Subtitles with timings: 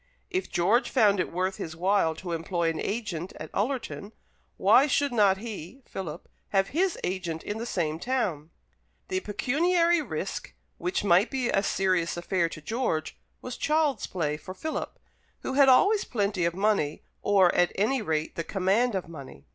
[0.31, 4.13] If George found it worth his while to employ an agent at Ullerton,
[4.57, 8.49] why should not he (Philip) have his agent in the same town?
[9.09, 14.55] The pecuniary risk, which might be a serious affair to George, was child's play for
[14.55, 14.97] Philip,
[15.41, 19.45] who had always plenty of money, or, at any rate, the command of money.